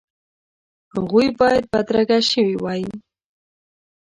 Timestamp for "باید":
1.39-1.63